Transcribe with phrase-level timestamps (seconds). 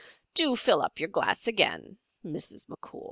[0.33, 2.65] Do fill up your glass again, Mrs.
[2.65, 2.99] McCool."